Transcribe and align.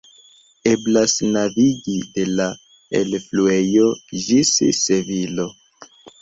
Eblas 0.69 1.11
navigi 1.35 1.97
de 2.15 2.25
la 2.39 2.47
elfluejo 3.01 3.85
ĝis 4.25 4.55
Sevilo. 4.81 5.47